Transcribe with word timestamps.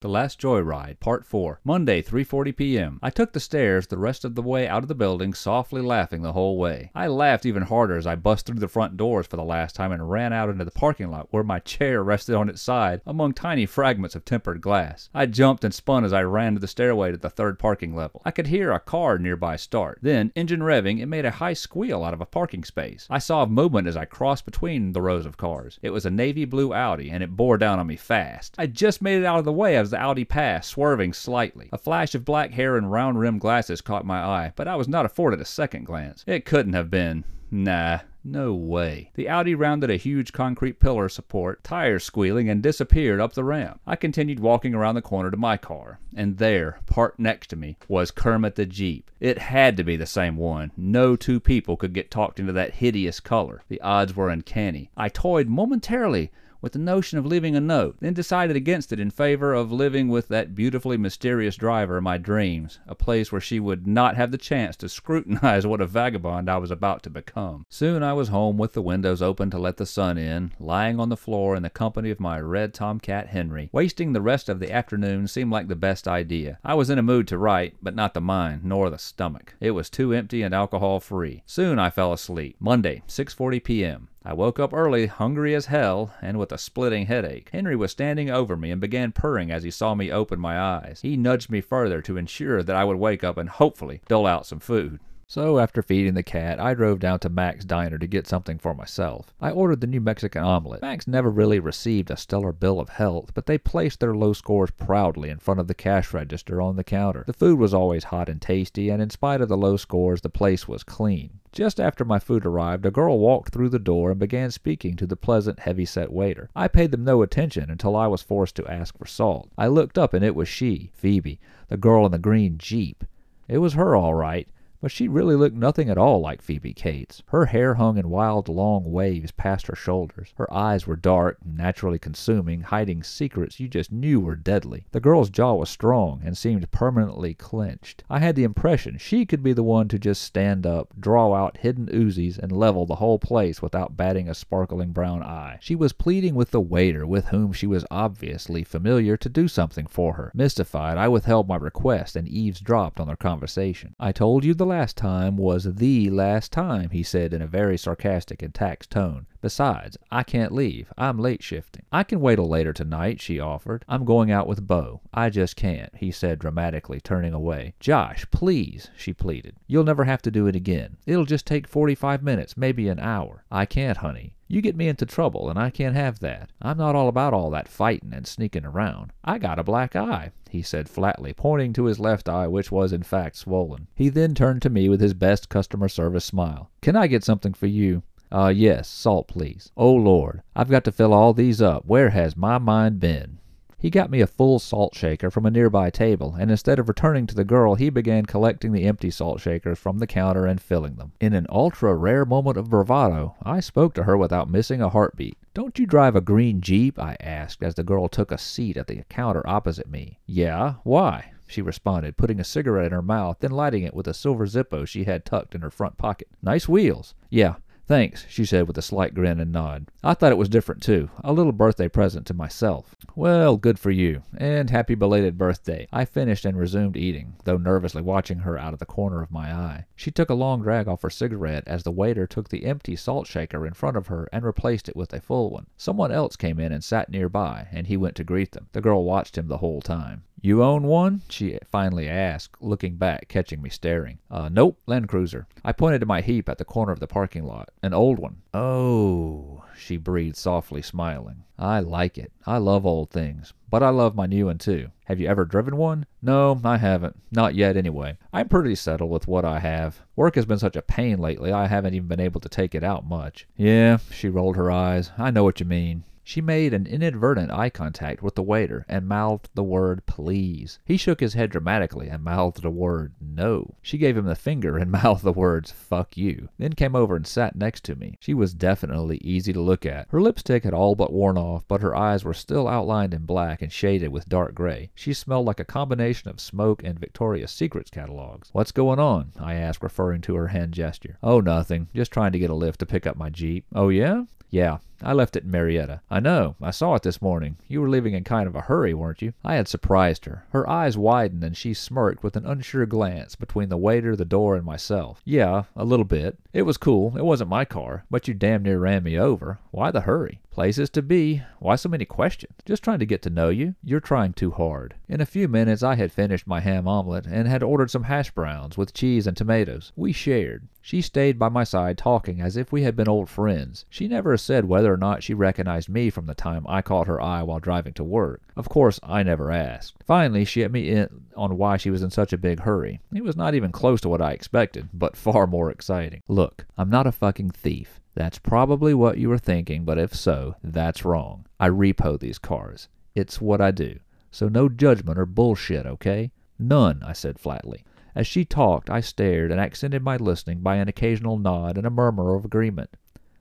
The 0.00 0.08
Last 0.08 0.40
Joyride, 0.40 1.00
Part 1.00 1.26
4. 1.26 1.58
Monday, 1.64 2.02
3:40 2.02 2.56
p.m. 2.56 3.00
I 3.02 3.10
took 3.10 3.32
the 3.32 3.40
stairs 3.40 3.88
the 3.88 3.98
rest 3.98 4.24
of 4.24 4.36
the 4.36 4.42
way 4.42 4.68
out 4.68 4.84
of 4.84 4.88
the 4.88 4.94
building, 4.94 5.34
softly 5.34 5.82
laughing 5.82 6.22
the 6.22 6.34
whole 6.34 6.56
way. 6.56 6.92
I 6.94 7.08
laughed 7.08 7.44
even 7.44 7.64
harder 7.64 7.96
as 7.96 8.06
I 8.06 8.14
bust 8.14 8.46
through 8.46 8.60
the 8.60 8.68
front 8.68 8.96
doors 8.96 9.26
for 9.26 9.34
the 9.34 9.42
last 9.42 9.74
time 9.74 9.90
and 9.90 10.08
ran 10.08 10.32
out 10.32 10.50
into 10.50 10.64
the 10.64 10.70
parking 10.70 11.10
lot 11.10 11.26
where 11.32 11.42
my 11.42 11.58
chair 11.58 12.04
rested 12.04 12.36
on 12.36 12.48
its 12.48 12.62
side 12.62 13.00
among 13.06 13.32
tiny 13.32 13.66
fragments 13.66 14.14
of 14.14 14.24
tempered 14.24 14.60
glass. 14.60 15.10
I 15.12 15.26
jumped 15.26 15.64
and 15.64 15.74
spun 15.74 16.04
as 16.04 16.12
I 16.12 16.22
ran 16.22 16.54
to 16.54 16.60
the 16.60 16.68
stairway 16.68 17.10
to 17.10 17.16
the 17.16 17.28
third 17.28 17.58
parking 17.58 17.96
level. 17.96 18.22
I 18.24 18.30
could 18.30 18.46
hear 18.46 18.70
a 18.70 18.78
car 18.78 19.18
nearby 19.18 19.56
start. 19.56 19.98
Then, 20.00 20.30
engine 20.36 20.60
revving, 20.60 21.00
it 21.00 21.06
made 21.06 21.24
a 21.24 21.32
high 21.32 21.54
squeal 21.54 22.04
out 22.04 22.14
of 22.14 22.20
a 22.20 22.26
parking 22.26 22.62
space. 22.62 23.08
I 23.10 23.18
saw 23.18 23.46
movement 23.46 23.88
as 23.88 23.96
I 23.96 24.04
crossed 24.04 24.44
between 24.44 24.92
the 24.92 25.02
rows 25.02 25.26
of 25.26 25.36
cars. 25.36 25.80
It 25.82 25.90
was 25.90 26.06
a 26.06 26.10
navy 26.10 26.44
blue 26.44 26.72
Audi 26.72 27.10
and 27.10 27.20
it 27.20 27.34
bore 27.34 27.58
down 27.58 27.80
on 27.80 27.88
me 27.88 27.96
fast. 27.96 28.54
I 28.58 28.68
just 28.68 29.02
made 29.02 29.18
it 29.18 29.26
out 29.26 29.40
of 29.40 29.44
the 29.44 29.52
way 29.52 29.76
as 29.76 29.87
the 29.90 30.00
Audi 30.00 30.24
passed, 30.24 30.70
swerving 30.70 31.12
slightly. 31.12 31.68
A 31.72 31.78
flash 31.78 32.14
of 32.14 32.24
black 32.24 32.52
hair 32.52 32.76
and 32.76 32.90
round 32.90 33.18
rimmed 33.18 33.40
glasses 33.40 33.80
caught 33.80 34.04
my 34.04 34.18
eye, 34.18 34.52
but 34.56 34.68
I 34.68 34.76
was 34.76 34.88
not 34.88 35.06
afforded 35.06 35.40
a 35.40 35.44
second 35.44 35.84
glance. 35.84 36.24
It 36.26 36.44
couldn't 36.44 36.74
have 36.74 36.90
been. 36.90 37.24
Nah, 37.50 38.00
no 38.22 38.52
way. 38.52 39.10
The 39.14 39.28
Audi 39.28 39.54
rounded 39.54 39.90
a 39.90 39.96
huge 39.96 40.34
concrete 40.34 40.80
pillar 40.80 41.08
support, 41.08 41.64
tires 41.64 42.04
squealing, 42.04 42.50
and 42.50 42.62
disappeared 42.62 43.20
up 43.20 43.32
the 43.32 43.44
ramp. 43.44 43.80
I 43.86 43.96
continued 43.96 44.40
walking 44.40 44.74
around 44.74 44.96
the 44.96 45.02
corner 45.02 45.30
to 45.30 45.36
my 45.38 45.56
car, 45.56 45.98
and 46.14 46.36
there, 46.36 46.80
parked 46.84 47.18
next 47.18 47.46
to 47.48 47.56
me, 47.56 47.78
was 47.88 48.10
Kermit 48.10 48.56
the 48.56 48.66
Jeep. 48.66 49.10
It 49.18 49.38
had 49.38 49.78
to 49.78 49.84
be 49.84 49.96
the 49.96 50.04
same 50.04 50.36
one. 50.36 50.72
No 50.76 51.16
two 51.16 51.40
people 51.40 51.78
could 51.78 51.94
get 51.94 52.10
talked 52.10 52.38
into 52.38 52.52
that 52.52 52.74
hideous 52.74 53.18
color. 53.18 53.62
The 53.68 53.80
odds 53.80 54.14
were 54.14 54.28
uncanny. 54.28 54.90
I 54.94 55.08
toyed 55.08 55.48
momentarily 55.48 56.30
with 56.60 56.72
the 56.72 56.78
notion 56.78 57.18
of 57.18 57.26
leaving 57.26 57.56
a 57.56 57.60
note, 57.60 57.96
then 58.00 58.12
decided 58.12 58.56
against 58.56 58.92
it 58.92 59.00
in 59.00 59.10
favor 59.10 59.54
of 59.54 59.70
living 59.70 60.08
with 60.08 60.28
that 60.28 60.54
beautifully 60.54 60.96
mysterious 60.96 61.56
driver 61.56 61.98
of 61.98 62.02
my 62.02 62.18
dreams, 62.18 62.80
a 62.86 62.94
place 62.94 63.30
where 63.30 63.40
she 63.40 63.60
would 63.60 63.86
not 63.86 64.16
have 64.16 64.30
the 64.30 64.38
chance 64.38 64.76
to 64.76 64.88
scrutinize 64.88 65.66
what 65.66 65.80
a 65.80 65.86
vagabond 65.86 66.50
I 66.50 66.58
was 66.58 66.70
about 66.70 67.02
to 67.04 67.10
become. 67.10 67.64
Soon 67.68 68.02
I 68.02 68.12
was 68.12 68.28
home 68.28 68.58
with 68.58 68.72
the 68.72 68.82
windows 68.82 69.22
open 69.22 69.50
to 69.50 69.58
let 69.58 69.76
the 69.76 69.86
sun 69.86 70.18
in, 70.18 70.52
lying 70.58 70.98
on 70.98 71.08
the 71.08 71.16
floor 71.16 71.54
in 71.54 71.62
the 71.62 71.70
company 71.70 72.10
of 72.10 72.20
my 72.20 72.40
red 72.40 72.74
tomcat 72.74 73.28
Henry. 73.28 73.70
Wasting 73.72 74.12
the 74.12 74.20
rest 74.20 74.48
of 74.48 74.60
the 74.60 74.72
afternoon 74.72 75.28
seemed 75.28 75.52
like 75.52 75.68
the 75.68 75.76
best 75.76 76.08
idea. 76.08 76.58
I 76.64 76.74
was 76.74 76.90
in 76.90 76.98
a 76.98 77.02
mood 77.02 77.28
to 77.28 77.38
write, 77.38 77.76
but 77.82 77.94
not 77.94 78.14
the 78.14 78.20
mind, 78.20 78.64
nor 78.64 78.90
the 78.90 78.98
stomach. 78.98 79.54
It 79.60 79.72
was 79.72 79.90
too 79.90 80.12
empty 80.12 80.42
and 80.42 80.54
alcohol 80.54 81.00
free. 81.00 81.42
Soon 81.46 81.78
I 81.78 81.90
fell 81.90 82.12
asleep. 82.12 82.56
Monday, 82.60 83.02
6:40 83.06 83.62
p.m. 83.62 84.08
I 84.28 84.34
woke 84.34 84.60
up 84.60 84.74
early, 84.74 85.06
hungry 85.06 85.54
as 85.54 85.64
hell, 85.66 86.12
and 86.20 86.38
with 86.38 86.52
a 86.52 86.58
splitting 86.58 87.06
headache. 87.06 87.48
Henry 87.50 87.74
was 87.74 87.92
standing 87.92 88.28
over 88.28 88.58
me 88.58 88.70
and 88.70 88.78
began 88.78 89.10
purring 89.10 89.50
as 89.50 89.62
he 89.62 89.70
saw 89.70 89.94
me 89.94 90.12
open 90.12 90.38
my 90.38 90.60
eyes. 90.60 91.00
He 91.00 91.16
nudged 91.16 91.48
me 91.48 91.62
further 91.62 92.02
to 92.02 92.18
ensure 92.18 92.62
that 92.62 92.76
I 92.76 92.84
would 92.84 92.98
wake 92.98 93.24
up 93.24 93.38
and 93.38 93.48
hopefully 93.48 94.02
dole 94.06 94.26
out 94.26 94.44
some 94.44 94.60
food. 94.60 95.00
So, 95.30 95.58
after 95.58 95.82
feeding 95.82 96.14
the 96.14 96.22
cat, 96.22 96.58
I 96.58 96.72
drove 96.72 97.00
down 97.00 97.18
to 97.18 97.28
Mac's 97.28 97.66
Diner 97.66 97.98
to 97.98 98.06
get 98.06 98.26
something 98.26 98.56
for 98.56 98.72
myself. 98.72 99.34
I 99.42 99.50
ordered 99.50 99.82
the 99.82 99.86
new 99.86 100.00
Mexican 100.00 100.42
omelet. 100.42 100.80
Mac's 100.80 101.06
never 101.06 101.28
really 101.28 101.58
received 101.58 102.10
a 102.10 102.16
stellar 102.16 102.50
bill 102.50 102.80
of 102.80 102.88
health, 102.88 103.32
but 103.34 103.44
they 103.44 103.58
placed 103.58 104.00
their 104.00 104.14
low 104.14 104.32
scores 104.32 104.70
proudly 104.70 105.28
in 105.28 105.36
front 105.36 105.60
of 105.60 105.66
the 105.66 105.74
cash 105.74 106.14
register 106.14 106.62
on 106.62 106.76
the 106.76 106.82
counter. 106.82 107.24
The 107.26 107.34
food 107.34 107.58
was 107.58 107.74
always 107.74 108.04
hot 108.04 108.30
and 108.30 108.40
tasty, 108.40 108.88
and 108.88 109.02
in 109.02 109.10
spite 109.10 109.42
of 109.42 109.50
the 109.50 109.56
low 109.58 109.76
scores, 109.76 110.22
the 110.22 110.30
place 110.30 110.66
was 110.66 110.82
clean. 110.82 111.40
Just 111.52 111.78
after 111.78 112.06
my 112.06 112.18
food 112.18 112.46
arrived, 112.46 112.86
a 112.86 112.90
girl 112.90 113.18
walked 113.18 113.52
through 113.52 113.68
the 113.68 113.78
door 113.78 114.10
and 114.12 114.18
began 114.18 114.50
speaking 114.50 114.96
to 114.96 115.06
the 115.06 115.14
pleasant, 115.14 115.58
heavy-set 115.58 116.10
waiter. 116.10 116.48
I 116.56 116.68
paid 116.68 116.90
them 116.90 117.04
no 117.04 117.20
attention 117.20 117.68
until 117.70 117.96
I 117.96 118.06
was 118.06 118.22
forced 118.22 118.56
to 118.56 118.66
ask 118.66 118.96
for 118.96 119.04
salt. 119.04 119.50
I 119.58 119.66
looked 119.66 119.98
up 119.98 120.14
and 120.14 120.24
it 120.24 120.34
was 120.34 120.48
she, 120.48 120.90
Phoebe, 120.94 121.38
the 121.68 121.76
girl 121.76 122.06
in 122.06 122.12
the 122.12 122.18
green 122.18 122.56
Jeep. 122.56 123.04
It 123.46 123.58
was 123.58 123.74
her 123.74 123.94
all 123.94 124.14
right. 124.14 124.48
But 124.80 124.92
she 124.92 125.08
really 125.08 125.34
looked 125.34 125.56
nothing 125.56 125.90
at 125.90 125.98
all 125.98 126.20
like 126.20 126.40
Phoebe 126.40 126.72
Cates. 126.72 127.24
Her 127.26 127.46
hair 127.46 127.74
hung 127.74 127.98
in 127.98 128.10
wild, 128.10 128.48
long 128.48 128.92
waves 128.92 129.32
past 129.32 129.66
her 129.66 129.74
shoulders. 129.74 130.32
Her 130.36 130.52
eyes 130.54 130.86
were 130.86 130.94
dark, 130.94 131.38
and 131.44 131.56
naturally 131.56 131.98
consuming, 131.98 132.60
hiding 132.60 133.02
secrets 133.02 133.58
you 133.58 133.66
just 133.66 133.90
knew 133.90 134.20
were 134.20 134.36
deadly. 134.36 134.86
The 134.92 135.00
girl's 135.00 135.30
jaw 135.30 135.54
was 135.54 135.68
strong 135.68 136.20
and 136.24 136.38
seemed 136.38 136.70
permanently 136.70 137.34
clenched. 137.34 138.04
I 138.08 138.20
had 138.20 138.36
the 138.36 138.44
impression 138.44 138.98
she 138.98 139.26
could 139.26 139.42
be 139.42 139.52
the 139.52 139.64
one 139.64 139.88
to 139.88 139.98
just 139.98 140.22
stand 140.22 140.64
up, 140.64 140.94
draw 141.00 141.34
out 141.34 141.56
hidden 141.56 141.88
Uzis, 141.88 142.38
and 142.38 142.52
level 142.52 142.86
the 142.86 142.96
whole 142.96 143.18
place 143.18 143.60
without 143.60 143.96
batting 143.96 144.28
a 144.28 144.34
sparkling 144.34 144.92
brown 144.92 145.24
eye. 145.24 145.58
She 145.60 145.74
was 145.74 145.92
pleading 145.92 146.36
with 146.36 146.52
the 146.52 146.60
waiter, 146.60 147.04
with 147.04 147.26
whom 147.26 147.52
she 147.52 147.66
was 147.66 147.84
obviously 147.90 148.62
familiar, 148.62 149.16
to 149.16 149.28
do 149.28 149.48
something 149.48 149.86
for 149.86 150.12
her. 150.12 150.30
Mystified, 150.34 150.98
I 150.98 151.08
withheld 151.08 151.48
my 151.48 151.56
request 151.56 152.14
and 152.14 152.28
eavesdropped 152.28 153.00
on 153.00 153.08
their 153.08 153.16
conversation. 153.16 153.96
I 153.98 154.12
told 154.12 154.44
you 154.44 154.54
the 154.54 154.67
last 154.68 154.96
time 154.96 155.36
was 155.36 155.64
the 155.64 156.10
last 156.10 156.52
time, 156.52 156.90
he 156.90 157.02
said 157.02 157.32
in 157.32 157.42
a 157.42 157.46
very 157.46 157.76
sarcastic 157.76 158.42
and 158.42 158.54
taxed 158.54 158.90
tone. 158.90 159.26
Besides, 159.40 159.96
I 160.10 160.24
can't 160.24 160.52
leave. 160.52 160.92
I'm 160.98 161.18
late 161.18 161.42
shifting. 161.42 161.84
I 161.92 162.02
can 162.02 162.20
wait 162.20 162.36
till 162.36 162.48
later 162.48 162.72
tonight, 162.72 163.20
she 163.20 163.38
offered. 163.38 163.84
I'm 163.88 164.04
going 164.04 164.30
out 164.30 164.48
with 164.48 164.66
Bo. 164.66 165.00
I 165.14 165.30
just 165.30 165.54
can't, 165.54 165.94
he 165.96 166.10
said 166.10 166.38
dramatically, 166.38 167.00
turning 167.00 167.32
away. 167.32 167.74
Josh, 167.78 168.26
please, 168.30 168.90
she 168.96 169.12
pleaded. 169.12 169.56
You'll 169.66 169.84
never 169.84 170.04
have 170.04 170.22
to 170.22 170.30
do 170.30 170.46
it 170.46 170.56
again. 170.56 170.96
It'll 171.06 171.24
just 171.24 171.46
take 171.46 171.68
45 171.68 172.22
minutes, 172.22 172.56
maybe 172.56 172.88
an 172.88 172.98
hour. 172.98 173.44
I 173.50 173.64
can't, 173.64 173.98
honey. 173.98 174.34
You 174.50 174.62
get 174.62 174.76
me 174.76 174.88
into 174.88 175.04
trouble, 175.04 175.50
and 175.50 175.58
I 175.58 175.68
can't 175.68 175.94
have 175.94 176.20
that. 176.20 176.50
I'm 176.62 176.78
not 176.78 176.96
all 176.96 177.08
about 177.08 177.34
all 177.34 177.50
that 177.50 177.68
fighting 177.68 178.14
and 178.14 178.26
sneaking 178.26 178.64
around. 178.64 179.12
I 179.22 179.38
got 179.38 179.58
a 179.58 179.64
black 179.64 179.94
eye, 179.94 180.32
he 180.48 180.62
said 180.62 180.88
flatly, 180.88 181.34
pointing 181.34 181.74
to 181.74 181.84
his 181.84 182.00
left 182.00 182.30
eye, 182.30 182.48
which 182.48 182.72
was 182.72 182.92
in 182.92 183.02
fact 183.02 183.36
swollen. 183.36 183.88
He 183.94 184.08
then 184.08 184.34
turned 184.34 184.62
to 184.62 184.70
me 184.70 184.88
with 184.88 185.02
his 185.02 185.12
best 185.12 185.50
customer 185.50 185.88
service 185.88 186.24
smile. 186.24 186.70
Can 186.80 186.96
I 186.96 187.06
get 187.08 187.24
something 187.24 187.52
for 187.52 187.66
you? 187.66 188.02
Uh, 188.30 188.52
yes, 188.54 188.88
salt, 188.88 189.28
please. 189.28 189.72
Oh, 189.76 189.92
Lord, 189.92 190.42
I've 190.54 190.70
got 190.70 190.84
to 190.84 190.92
fill 190.92 191.12
all 191.14 191.32
these 191.32 191.62
up. 191.62 191.84
Where 191.86 192.10
has 192.10 192.36
my 192.36 192.58
mind 192.58 193.00
been? 193.00 193.38
He 193.80 193.90
got 193.90 194.10
me 194.10 194.20
a 194.20 194.26
full 194.26 194.58
salt 194.58 194.96
shaker 194.96 195.30
from 195.30 195.46
a 195.46 195.52
nearby 195.52 195.88
table, 195.90 196.34
and 196.36 196.50
instead 196.50 196.80
of 196.80 196.88
returning 196.88 197.28
to 197.28 197.34
the 197.36 197.44
girl, 197.44 197.76
he 197.76 197.90
began 197.90 198.26
collecting 198.26 198.72
the 198.72 198.84
empty 198.84 199.08
salt 199.08 199.40
shakers 199.40 199.78
from 199.78 199.98
the 199.98 200.06
counter 200.06 200.46
and 200.46 200.60
filling 200.60 200.96
them. 200.96 201.12
In 201.20 201.32
an 201.32 201.46
ultra 201.48 201.94
rare 201.94 202.24
moment 202.24 202.56
of 202.56 202.70
bravado, 202.70 203.36
I 203.44 203.60
spoke 203.60 203.94
to 203.94 204.02
her 204.02 204.16
without 204.16 204.50
missing 204.50 204.82
a 204.82 204.88
heartbeat. 204.88 205.38
Don't 205.54 205.78
you 205.78 205.86
drive 205.86 206.16
a 206.16 206.20
green 206.20 206.60
Jeep? 206.60 206.98
I 206.98 207.16
asked 207.20 207.62
as 207.62 207.76
the 207.76 207.84
girl 207.84 208.08
took 208.08 208.32
a 208.32 208.38
seat 208.38 208.76
at 208.76 208.88
the 208.88 209.04
counter 209.08 209.48
opposite 209.48 209.88
me. 209.88 210.18
Yeah, 210.26 210.74
why? 210.82 211.32
she 211.46 211.62
responded, 211.62 212.16
putting 212.16 212.40
a 212.40 212.44
cigarette 212.44 212.86
in 212.86 212.92
her 212.92 213.00
mouth, 213.00 213.38
then 213.38 213.52
lighting 213.52 213.84
it 213.84 213.94
with 213.94 214.08
a 214.08 214.12
silver 214.12 214.46
Zippo 214.46 214.86
she 214.86 215.04
had 215.04 215.24
tucked 215.24 215.54
in 215.54 215.62
her 215.62 215.70
front 215.70 215.96
pocket. 215.96 216.28
Nice 216.42 216.68
wheels. 216.68 217.14
Yeah, 217.30 217.54
Thanks, 217.88 218.26
she 218.28 218.44
said 218.44 218.68
with 218.68 218.76
a 218.76 218.82
slight 218.82 219.14
grin 219.14 219.40
and 219.40 219.50
nod. 219.50 219.86
I 220.04 220.12
thought 220.12 220.30
it 220.30 220.36
was 220.36 220.50
different 220.50 220.82
too. 220.82 221.08
A 221.24 221.32
little 221.32 221.52
birthday 221.52 221.88
present 221.88 222.26
to 222.26 222.34
myself. 222.34 222.94
Well, 223.16 223.56
good 223.56 223.78
for 223.78 223.90
you. 223.90 224.24
And 224.36 224.68
happy 224.68 224.94
belated 224.94 225.38
birthday. 225.38 225.88
I 225.90 226.04
finished 226.04 226.44
and 226.44 226.58
resumed 226.58 226.98
eating, 226.98 227.36
though 227.44 227.56
nervously 227.56 228.02
watching 228.02 228.40
her 228.40 228.58
out 228.58 228.74
of 228.74 228.78
the 228.78 228.84
corner 228.84 229.22
of 229.22 229.30
my 229.30 229.54
eye. 229.54 229.86
She 229.96 230.10
took 230.10 230.28
a 230.28 230.34
long 230.34 230.60
drag 230.60 230.86
off 230.86 231.00
her 231.00 231.08
cigarette 231.08 231.64
as 231.66 231.82
the 231.82 231.90
waiter 231.90 232.26
took 232.26 232.50
the 232.50 232.66
empty 232.66 232.94
salt 232.94 233.26
shaker 233.26 233.66
in 233.66 233.72
front 233.72 233.96
of 233.96 234.08
her 234.08 234.28
and 234.34 234.44
replaced 234.44 234.90
it 234.90 234.96
with 234.96 235.14
a 235.14 235.22
full 235.22 235.48
one. 235.48 235.66
Someone 235.78 236.12
else 236.12 236.36
came 236.36 236.60
in 236.60 236.72
and 236.72 236.84
sat 236.84 237.08
nearby, 237.08 237.68
and 237.72 237.86
he 237.86 237.96
went 237.96 238.16
to 238.16 238.24
greet 238.24 238.52
them. 238.52 238.68
The 238.72 238.82
girl 238.82 239.02
watched 239.02 239.38
him 239.38 239.48
the 239.48 239.58
whole 239.58 239.80
time. 239.80 240.24
You 240.40 240.62
own 240.62 240.84
one? 240.84 241.22
she 241.28 241.58
finally 241.70 242.08
asked, 242.08 242.62
looking 242.62 242.96
back, 242.96 243.28
catching 243.28 243.60
me 243.60 243.70
staring. 243.70 244.18
Uh, 244.30 244.48
nope, 244.48 244.78
Land 244.86 245.08
Cruiser. 245.08 245.46
I 245.64 245.72
pointed 245.72 245.98
to 246.00 246.06
my 246.06 246.20
heap 246.20 246.48
at 246.48 246.58
the 246.58 246.64
corner 246.64 246.92
of 246.92 247.00
the 247.00 247.06
parking 247.08 247.44
lot. 247.44 247.70
An 247.82 247.92
old 247.92 248.18
one. 248.18 248.42
Oh, 248.54 249.64
she 249.76 249.96
breathed 249.96 250.36
softly, 250.36 250.80
smiling. 250.82 251.44
I 251.58 251.80
like 251.80 252.18
it. 252.18 252.30
I 252.46 252.58
love 252.58 252.86
old 252.86 253.10
things. 253.10 253.52
But 253.70 253.82
I 253.82 253.88
love 253.88 254.14
my 254.14 254.26
new 254.26 254.46
one 254.46 254.58
too. 254.58 254.90
Have 255.06 255.18
you 255.18 255.26
ever 255.26 255.44
driven 255.44 255.76
one? 255.76 256.06
No, 256.22 256.60
I 256.64 256.76
haven't. 256.76 257.16
Not 257.32 257.54
yet, 257.54 257.76
anyway. 257.76 258.16
I'm 258.32 258.48
pretty 258.48 258.76
settled 258.76 259.10
with 259.10 259.26
what 259.26 259.44
I 259.44 259.58
have. 259.58 260.00
Work 260.14 260.36
has 260.36 260.46
been 260.46 260.58
such 260.58 260.76
a 260.76 260.82
pain 260.82 261.18
lately, 261.18 261.52
I 261.52 261.66
haven't 261.66 261.94
even 261.94 262.08
been 262.08 262.20
able 262.20 262.40
to 262.40 262.48
take 262.48 262.74
it 262.74 262.84
out 262.84 263.04
much. 263.04 263.46
Yeah, 263.56 263.98
she 264.10 264.28
rolled 264.28 264.56
her 264.56 264.70
eyes. 264.70 265.10
I 265.18 265.30
know 265.30 265.44
what 265.44 265.60
you 265.60 265.66
mean. 265.66 266.04
She 266.28 266.42
made 266.42 266.74
an 266.74 266.86
inadvertent 266.86 267.50
eye 267.50 267.70
contact 267.70 268.22
with 268.22 268.34
the 268.34 268.42
waiter 268.42 268.84
and 268.86 269.08
mouthed 269.08 269.48
the 269.54 269.64
word 269.64 270.04
please. 270.04 270.78
He 270.84 270.98
shook 270.98 271.20
his 271.20 271.32
head 271.32 271.48
dramatically 271.48 272.10
and 272.10 272.22
mouthed 272.22 272.60
the 272.60 272.68
word 272.68 273.14
no. 273.18 273.76
She 273.80 273.96
gave 273.96 274.14
him 274.14 274.26
the 274.26 274.34
finger 274.34 274.76
and 274.76 274.90
mouthed 275.02 275.24
the 275.24 275.32
words 275.32 275.70
fuck 275.70 276.18
you, 276.18 276.50
then 276.58 276.74
came 276.74 276.94
over 276.94 277.16
and 277.16 277.26
sat 277.26 277.56
next 277.56 277.82
to 277.84 277.96
me. 277.96 278.18
She 278.20 278.34
was 278.34 278.52
definitely 278.52 279.16
easy 279.24 279.54
to 279.54 279.60
look 279.62 279.86
at. 279.86 280.06
Her 280.10 280.20
lipstick 280.20 280.64
had 280.64 280.74
all 280.74 280.94
but 280.94 281.14
worn 281.14 281.38
off, 281.38 281.64
but 281.66 281.80
her 281.80 281.96
eyes 281.96 282.24
were 282.24 282.34
still 282.34 282.68
outlined 282.68 283.14
in 283.14 283.24
black 283.24 283.62
and 283.62 283.72
shaded 283.72 284.08
with 284.08 284.28
dark 284.28 284.54
gray. 284.54 284.90
She 284.94 285.14
smelled 285.14 285.46
like 285.46 285.60
a 285.60 285.64
combination 285.64 286.28
of 286.28 286.40
smoke 286.40 286.82
and 286.84 287.00
Victoria's 287.00 287.52
Secrets 287.52 287.88
catalogs. 287.88 288.50
What's 288.52 288.72
going 288.72 288.98
on? 288.98 289.32
I 289.40 289.54
asked, 289.54 289.82
referring 289.82 290.20
to 290.20 290.34
her 290.34 290.48
hand 290.48 290.74
gesture. 290.74 291.16
Oh, 291.22 291.40
nothing. 291.40 291.88
Just 291.94 292.12
trying 292.12 292.32
to 292.32 292.38
get 292.38 292.50
a 292.50 292.54
lift 292.54 292.80
to 292.80 292.86
pick 292.86 293.06
up 293.06 293.16
my 293.16 293.30
Jeep. 293.30 293.64
Oh, 293.74 293.88
yeah? 293.88 294.24
Yeah, 294.50 294.78
I 295.02 295.12
left 295.12 295.36
it 295.36 295.44
in 295.44 295.50
Marietta. 295.50 296.00
I 296.10 296.20
know. 296.20 296.56
I 296.60 296.70
saw 296.70 296.94
it 296.94 297.02
this 297.02 297.22
morning. 297.22 297.56
You 297.68 297.80
were 297.80 297.88
leaving 297.88 298.14
in 298.14 298.24
kind 298.24 298.46
of 298.46 298.56
a 298.56 298.62
hurry, 298.62 298.94
weren't 298.94 299.22
you? 299.22 299.32
I 299.44 299.54
had 299.54 299.68
surprised 299.68 300.24
her. 300.24 300.44
Her 300.50 300.68
eyes 300.68 300.98
widened 300.98 301.44
and 301.44 301.56
she 301.56 301.72
smirked 301.74 302.22
with 302.22 302.36
an 302.36 302.46
unsure 302.46 302.86
glance 302.86 303.36
between 303.36 303.68
the 303.68 303.76
waiter, 303.76 304.16
the 304.16 304.24
door, 304.24 304.56
and 304.56 304.64
myself. 304.64 305.22
Yeah, 305.24 305.64
a 305.76 305.84
little 305.84 306.04
bit. 306.04 306.38
It 306.52 306.62
was 306.62 306.76
cool. 306.76 307.16
It 307.16 307.24
wasn't 307.24 307.50
my 307.50 307.64
car, 307.64 308.04
but 308.10 308.26
you 308.26 308.34
damn 308.34 308.62
near 308.62 308.78
ran 308.78 309.02
me 309.04 309.18
over. 309.18 309.58
Why 309.70 309.90
the 309.90 310.00
hurry? 310.00 310.40
Places 310.50 310.90
to 310.90 311.02
be. 311.02 311.42
Why 311.60 311.76
so 311.76 311.88
many 311.88 312.04
questions? 312.04 312.54
Just 312.64 312.82
trying 312.82 312.98
to 312.98 313.06
get 313.06 313.22
to 313.22 313.30
know 313.30 313.48
you. 313.48 313.76
You're 313.84 314.00
trying 314.00 314.32
too 314.32 314.50
hard. 314.50 314.94
In 315.08 315.20
a 315.20 315.26
few 315.26 315.46
minutes 315.46 315.84
I 315.84 315.94
had 315.94 316.10
finished 316.10 316.48
my 316.48 316.58
ham 316.58 316.88
omelet 316.88 317.26
and 317.26 317.46
had 317.46 317.62
ordered 317.62 317.92
some 317.92 318.02
hash 318.02 318.32
browns 318.32 318.76
with 318.76 318.92
cheese 318.92 319.28
and 319.28 319.36
tomatoes. 319.36 319.92
We 319.94 320.12
shared. 320.12 320.66
She 320.80 321.00
stayed 321.02 321.38
by 321.38 321.48
my 321.48 321.64
side 321.64 321.98
talking 321.98 322.40
as 322.40 322.56
if 322.56 322.72
we 322.72 322.82
had 322.82 322.96
been 322.96 323.08
old 323.08 323.28
friends. 323.28 323.84
She 323.88 324.08
never 324.08 324.36
said 324.36 324.64
whether 324.64 324.87
or 324.88 324.96
not 324.96 325.22
she 325.22 325.34
recognized 325.34 325.88
me 325.88 326.10
from 326.10 326.26
the 326.26 326.34
time 326.34 326.64
I 326.68 326.82
caught 326.82 327.06
her 327.06 327.20
eye 327.20 327.42
while 327.42 327.60
driving 327.60 327.92
to 327.94 328.04
work. 328.04 328.42
Of 328.56 328.68
course, 328.68 328.98
I 329.02 329.22
never 329.22 329.50
asked. 329.50 329.94
Finally, 330.04 330.44
she 330.46 330.62
let 330.62 330.72
me 330.72 330.88
in 330.88 331.26
on 331.36 331.56
why 331.56 331.76
she 331.76 331.90
was 331.90 332.02
in 332.02 332.10
such 332.10 332.32
a 332.32 332.38
big 332.38 332.60
hurry. 332.60 333.00
It 333.14 333.22
was 333.22 333.36
not 333.36 333.54
even 333.54 333.72
close 333.72 334.00
to 334.02 334.08
what 334.08 334.22
I 334.22 334.32
expected, 334.32 334.88
but 334.92 335.16
far 335.18 335.46
more 335.46 335.70
exciting. 335.70 336.22
Look, 336.28 336.66
I'm 336.76 336.90
not 336.90 337.06
a 337.06 337.12
fucking 337.12 337.50
thief. 337.50 338.00
That's 338.14 338.38
probably 338.38 338.94
what 338.94 339.18
you 339.18 339.28
were 339.28 339.38
thinking, 339.38 339.84
but 339.84 339.98
if 339.98 340.14
so, 340.14 340.56
that's 340.64 341.04
wrong. 341.04 341.46
I 341.60 341.68
repo 341.68 342.18
these 342.18 342.38
cars. 342.38 342.88
It's 343.14 343.40
what 343.40 343.60
I 343.60 343.70
do. 343.70 344.00
So 344.30 344.48
no 344.48 344.68
judgment 344.68 345.18
or 345.18 345.26
bullshit, 345.26 345.86
okay? 345.86 346.32
None, 346.58 347.02
I 347.04 347.12
said 347.12 347.38
flatly. 347.38 347.84
As 348.14 348.26
she 348.26 348.44
talked, 348.44 348.90
I 348.90 349.00
stared 349.00 349.52
and 349.52 349.60
accented 349.60 350.02
my 350.02 350.16
listening 350.16 350.58
by 350.58 350.76
an 350.76 350.88
occasional 350.88 351.38
nod 351.38 351.78
and 351.78 351.86
a 351.86 351.90
murmur 351.90 352.34
of 352.34 352.44
agreement. 352.44 352.90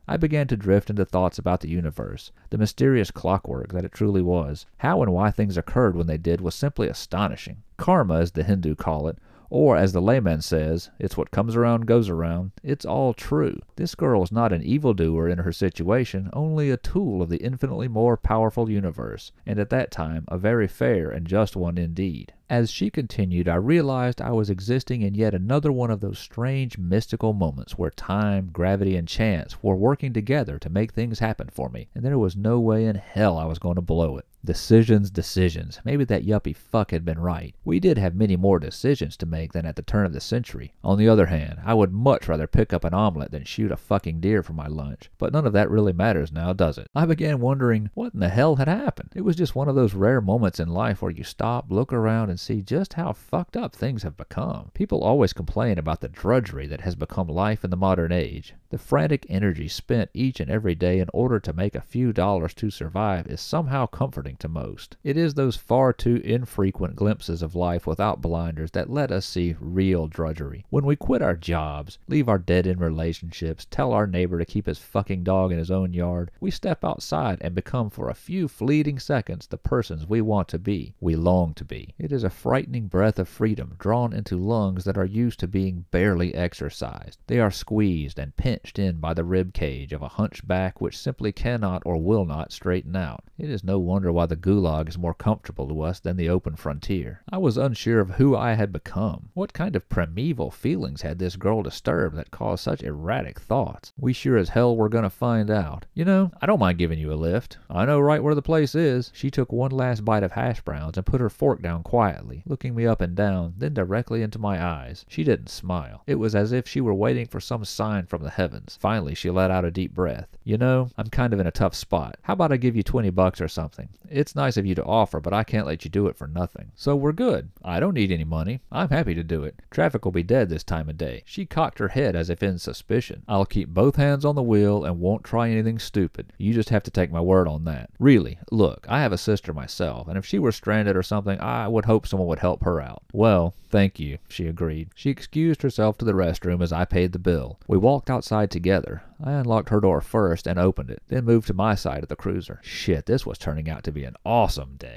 I 0.08 0.16
began 0.18 0.48
to 0.48 0.56
drift 0.56 0.90
into 0.90 1.04
thoughts 1.04 1.38
about 1.38 1.60
the 1.60 1.70
universe, 1.70 2.32
the 2.50 2.58
mysterious 2.58 3.12
clockwork 3.12 3.74
that 3.74 3.84
it 3.84 3.92
truly 3.92 4.22
was. 4.22 4.66
How 4.78 5.02
and 5.02 5.12
why 5.12 5.32
things 5.32 5.58
occurred 5.58 5.96
when 5.96 6.08
they 6.08 6.18
did 6.18 6.40
was 6.40 6.56
simply 6.56 6.88
astonishing. 6.88 7.64
Karma, 7.76 8.20
as 8.20 8.32
the 8.32 8.44
Hindu 8.44 8.76
call 8.76 9.08
it, 9.08 9.18
or, 9.50 9.78
as 9.78 9.94
the 9.94 10.02
layman 10.02 10.42
says, 10.42 10.92
it's 11.00 11.16
what 11.16 11.32
comes 11.32 11.56
around 11.56 11.88
goes 11.88 12.10
around. 12.10 12.52
It's 12.64 12.86
all 12.86 13.14
true. 13.14 13.60
This 13.76 13.96
girl 13.96 14.24
is 14.24 14.32
not 14.32 14.52
an 14.52 14.62
evildoer 14.62 15.30
in 15.30 15.40
her 15.40 15.54
situation, 15.54 16.30
only 16.34 16.70
a 16.70 16.78
tool 16.78 17.22
of 17.22 17.30
the 17.30 17.38
infinitely 17.38 17.88
more 17.88 18.18
powerful 18.18 18.70
universe, 18.70 19.32
and 19.46 19.60
at 19.60 19.70
that 19.70 19.92
time 19.92 20.26
a 20.28 20.38
very 20.38 20.68
fair 20.68 21.10
and 21.10 21.28
just 21.28 21.56
one 21.56 21.78
indeed. 21.78 22.34
As 22.50 22.72
she 22.72 22.90
continued, 22.90 23.50
I 23.50 23.56
realized 23.56 24.22
I 24.22 24.32
was 24.32 24.50
existing 24.50 25.02
in 25.02 25.16
yet 25.16 25.34
another 25.34 25.70
one 25.70 25.92
of 25.92 26.00
those 26.00 26.18
strange 26.18 26.78
mystical 26.78 27.34
moments 27.34 27.78
where 27.78 27.90
time, 27.90 28.52
gravity, 28.54 28.96
and 28.96 29.06
chance 29.06 29.62
were 29.62 29.76
working 29.76 30.14
together 30.14 30.58
to 30.60 30.70
make 30.70 30.94
things 30.94 31.20
happen 31.20 31.50
for 31.52 31.70
me, 31.70 31.90
and 31.94 32.06
there 32.06 32.18
was 32.18 32.38
no 32.38 32.58
way 32.58 32.86
in 32.86 32.96
hell 32.96 33.38
I 33.38 33.44
was 33.44 33.60
going 33.60 33.76
to 33.76 33.82
blow 33.82 34.18
it. 34.18 34.26
Decisions, 34.46 35.12
decisions. 35.12 35.82
Maybe 35.84 36.06
that 36.06 36.26
yuppie 36.26 36.56
fuck 36.56 36.92
had 36.92 37.04
been 37.04 37.20
right. 37.20 37.54
We 37.66 37.82
did 37.82 37.98
have 37.98 38.16
many 38.16 38.38
more 38.38 38.60
decisions 38.60 39.18
to 39.18 39.26
make 39.26 39.52
than 39.52 39.66
at 39.66 39.76
the 39.76 39.82
turn 39.82 40.06
of 40.06 40.14
the 40.14 40.22
century. 40.22 40.74
On 40.86 40.98
the 40.98 41.10
other 41.10 41.26
hand, 41.26 41.60
I 41.66 41.74
would 41.74 41.92
much 41.92 42.30
rather 42.30 42.48
pick 42.48 42.72
up 42.72 42.86
an 42.86 42.94
omelet 42.94 43.32
than 43.32 43.44
shoot 43.44 43.74
a 43.74 43.76
fucking 43.76 44.22
deer 44.22 44.42
for 44.42 44.54
my 44.54 44.68
lunch. 44.68 45.12
But 45.18 45.34
none 45.34 45.46
of 45.46 45.52
that 45.54 45.70
really 45.70 45.92
matters 45.92 46.32
now, 46.32 46.54
does 46.54 46.78
it? 46.78 46.90
I 46.96 47.06
began 47.06 47.42
wondering 47.42 47.90
what 47.94 48.14
in 48.14 48.22
the 48.22 48.30
hell 48.30 48.56
had 48.56 48.70
happened. 48.70 49.12
It 49.16 49.26
was 49.26 49.36
just 49.36 49.56
one 49.56 49.68
of 49.68 49.76
those 49.76 49.94
rare 49.94 50.22
moments 50.22 50.62
in 50.62 50.70
life 50.70 51.02
where 51.02 51.12
you 51.12 51.26
stop, 51.26 51.66
look 51.70 51.92
around, 51.92 52.30
and 52.30 52.37
see 52.38 52.62
just 52.62 52.94
how 52.94 53.14
fucked 53.14 53.58
up 53.58 53.76
things 53.76 54.04
have 54.04 54.18
become. 54.18 54.72
People 54.74 55.04
always 55.04 55.34
complain 55.34 55.78
about 55.78 56.02
the 56.02 56.08
drudgery 56.08 56.68
that 56.68 56.82
has 56.82 56.96
become 56.96 57.28
life 57.28 57.64
in 57.64 57.70
the 57.70 57.78
modern 57.78 58.12
age. 58.12 58.54
The 58.70 58.78
frantic 58.78 59.26
energy 59.30 59.70
spent 59.70 60.10
each 60.14 60.42
and 60.42 60.52
every 60.52 60.76
day 60.76 61.00
in 61.00 61.08
order 61.14 61.40
to 61.40 61.54
make 61.54 61.74
a 61.74 61.80
few 61.80 62.12
dollars 62.12 62.54
to 62.56 62.70
survive 62.70 63.26
is 63.28 63.40
somehow 63.40 63.86
comforting 63.86 64.36
to 64.38 64.50
most. 64.50 64.98
It 65.06 65.16
is 65.16 65.36
those 65.36 65.56
far 65.56 65.94
too 65.94 66.18
infrequent 66.18 66.98
glimpses 66.98 67.42
of 67.42 67.56
life 67.56 67.88
without 67.88 68.22
blinders 68.22 68.72
that 68.72 68.90
let 68.90 69.10
us 69.10 69.26
see 69.26 69.56
real 69.62 70.08
drudgery. 70.10 70.66
When 70.70 70.86
we 70.86 70.98
quit 70.98 71.22
our 71.22 71.38
jobs, 71.38 71.98
leave 72.10 72.28
our 72.28 72.38
dead 72.38 72.68
end 72.68 72.82
relationships, 72.82 73.66
tell 73.72 73.94
our 73.94 74.06
neighbor 74.06 74.38
to 74.38 74.44
keep 74.44 74.66
his 74.66 74.80
fucking 74.80 75.24
dog 75.24 75.54
in 75.54 75.60
his 75.60 75.72
own 75.72 75.94
yard, 75.94 76.30
we 76.42 76.52
step 76.52 76.84
outside 76.84 77.38
and 77.40 77.56
become 77.56 77.90
for 77.90 78.10
a 78.10 78.16
few 78.16 78.50
fleeting 78.50 79.00
seconds 79.00 79.48
the 79.48 79.58
persons 79.58 80.06
we 80.06 80.20
want 80.20 80.50
to 80.50 80.60
be, 80.60 80.94
we 81.00 81.16
long 81.16 81.54
to 81.54 81.64
be. 81.64 81.96
It 81.98 82.12
is 82.12 82.26
a 82.26 82.30
frightening 82.30 82.88
breath 82.88 83.18
of 83.18 83.30
freedom 83.30 83.76
drawn 83.80 84.12
into 84.12 84.36
lungs 84.36 84.84
that 84.84 84.98
are 84.98 85.06
used 85.06 85.40
to 85.40 85.48
being 85.48 85.86
barely 85.90 86.36
exercised. 86.36 87.20
They 87.28 87.40
are 87.40 87.50
squeezed 87.50 88.20
and 88.20 88.36
pinched 88.36 88.57
in 88.78 89.00
by 89.00 89.14
the 89.14 89.24
rib 89.24 89.54
cage 89.54 89.94
of 89.94 90.02
a 90.02 90.08
hunchback 90.08 90.82
which 90.82 90.98
simply 90.98 91.32
cannot 91.32 91.84
or 91.86 91.98
will 91.98 92.26
not 92.26 92.52
straighten 92.52 92.96
out. 92.96 93.24
It 93.38 93.50
is 93.50 93.64
no 93.64 93.78
wonder 93.78 94.12
why 94.12 94.26
the 94.26 94.36
gulag 94.36 94.90
is 94.90 94.98
more 94.98 95.14
comfortable 95.14 95.68
to 95.68 95.82
us 95.82 96.00
than 96.00 96.18
the 96.18 96.30
open 96.30 96.56
frontier. 96.56 97.22
I 97.30 97.38
was 97.38 97.58
unsure 97.58 98.00
of 98.00 98.12
who 98.12 98.36
I 98.36 98.54
had 98.54 98.74
become. 98.74 99.30
What 99.36 99.54
kind 99.54 99.76
of 99.76 99.88
primeval 99.90 100.50
feelings 100.50 101.04
had 101.04 101.20
this 101.20 101.36
girl 101.36 101.62
disturbed 101.62 102.16
that 102.18 102.32
caused 102.32 102.64
such 102.64 102.82
erratic 102.82 103.40
thoughts? 103.40 103.94
We 104.00 104.12
sure 104.14 104.38
as 104.38 104.50
hell 104.50 104.76
were 104.76 104.90
gonna 104.90 105.10
find 105.10 105.52
out. 105.52 105.86
You 105.94 106.06
know, 106.06 106.32
I 106.42 106.48
don't 106.48 106.60
mind 106.60 106.80
giving 106.80 106.98
you 106.98 107.14
a 107.14 107.16
lift. 107.16 107.60
I 107.70 107.86
know 107.86 108.00
right 108.00 108.24
where 108.24 108.36
the 108.36 108.42
place 108.42 108.74
is. 108.74 109.12
She 109.14 109.30
took 109.30 109.52
one 109.52 109.72
last 109.72 110.04
bite 110.04 110.24
of 110.24 110.32
hash 110.32 110.62
browns 110.62 110.98
and 110.98 111.06
put 111.06 111.22
her 111.22 111.30
fork 111.30 111.62
down 111.62 111.84
quietly, 111.84 112.44
looking 112.46 112.74
me 112.74 112.88
up 112.88 113.02
and 113.02 113.16
down, 113.16 113.54
then 113.58 113.74
directly 113.74 114.24
into 114.24 114.40
my 114.40 114.64
eyes. 114.64 115.06
She 115.08 115.24
didn't 115.24 115.50
smile. 115.50 116.02
It 116.08 116.16
was 116.16 116.34
as 116.34 116.52
if 116.52 116.68
she 116.68 116.82
were 116.82 116.94
waiting 116.94 117.28
for 117.28 117.40
some 117.40 117.64
sign 117.66 118.06
from 118.06 118.24
the 118.24 118.30
heavens. 118.30 118.47
Finally, 118.80 119.16
she 119.16 119.30
let 119.30 119.52
out 119.52 119.66
a 119.66 119.72
deep 119.72 119.94
breath. 119.94 120.28
You 120.44 120.58
know, 120.58 120.90
I'm 120.98 121.08
kind 121.08 121.34
of 121.34 121.40
in 121.40 121.48
a 121.48 121.52
tough 121.52 121.76
spot. 121.76 122.18
How 122.22 122.34
about 122.34 122.52
I 122.52 122.58
give 122.58 122.76
you 122.76 122.84
20 122.84 123.10
bucks 123.10 123.42
or 123.42 123.48
something? 123.48 123.90
It's 124.10 124.36
nice 124.36 124.58
of 124.58 124.66
you 124.66 124.76
to 124.76 124.84
offer, 124.84 125.20
but 125.20 125.34
I 125.34 125.44
can't 125.44 125.68
let 125.68 125.84
you 125.84 125.92
do 125.92 126.08
it 126.08 126.16
for 126.16 126.28
nothing. 126.28 126.72
So 126.76 126.96
we're 126.96 127.12
good. 127.12 127.50
I 127.64 127.80
don't 127.80 127.94
need 127.94 128.12
any 128.12 128.24
money. 128.24 128.62
I'm 128.72 128.90
happy 128.90 129.14
to 129.16 129.24
do 129.24 129.44
it. 129.44 129.56
Traffic 129.72 130.06
will 130.06 130.12
be 130.12 130.24
dead 130.24 130.50
this 130.50 130.64
time 130.64 130.90
of 130.90 130.98
day. 130.98 131.24
She 131.26 131.46
cocked 131.46 131.80
her 131.80 131.90
head 131.90 132.16
as 132.16 132.30
if 132.30 132.42
in 132.42 132.58
suspicion. 132.60 133.24
I'll 133.28 133.46
keep 133.46 133.70
both 133.70 133.98
hands 133.98 134.24
on 134.24 134.36
the 134.36 134.44
wheel 134.44 134.86
and 134.86 135.00
won't 135.00 135.24
try 135.24 135.50
anything 135.50 135.80
stupid. 135.80 136.32
You 136.38 136.54
just 136.54 136.70
have 136.70 136.84
to 136.84 136.92
take 136.92 137.12
my 137.12 137.20
word 137.20 137.48
on 137.48 137.66
that. 137.66 137.90
Really, 138.00 138.38
look, 138.52 138.86
I 138.88 139.02
have 139.02 139.12
a 139.12 139.18
sister 139.18 139.54
myself, 139.54 140.08
and 140.08 140.18
if 140.18 140.26
she 140.26 140.40
were 140.40 140.52
stranded 140.52 140.96
or 140.96 141.04
something, 141.04 141.40
I 141.42 141.68
would 141.68 141.86
hope 141.86 142.08
someone 142.08 142.28
would 142.30 142.40
help 142.40 142.64
her 142.64 142.80
out. 142.80 143.04
Well, 143.12 143.54
thank 143.70 144.00
you, 144.00 144.20
she 144.30 144.48
agreed. 144.48 144.90
She 144.96 145.10
excused 145.10 145.62
herself 145.62 145.98
to 145.98 146.06
the 146.06 146.14
restroom 146.14 146.62
as 146.62 146.72
I 146.72 146.86
paid 146.86 147.12
the 147.12 147.20
bill. 147.20 147.60
We 147.68 147.78
walked 147.78 148.10
outside 148.10 148.37
together. 148.46 149.02
I 149.24 149.32
unlocked 149.34 149.70
her 149.70 149.80
door 149.80 150.02
first 150.02 150.48
and 150.48 150.60
opened 150.60 150.92
it, 150.92 151.02
then 151.08 151.26
moved 151.26 151.48
to 151.48 151.54
my 151.54 151.76
side 151.76 152.04
of 152.04 152.10
the 152.10 152.16
cruiser. 152.16 152.60
Shit, 152.64 153.08
this 153.08 153.26
was 153.26 153.38
turning 153.38 153.70
out 153.70 153.84
to 153.86 153.92
be 153.92 154.04
an 154.04 154.16
awesome 154.26 154.76
day. 154.78 154.96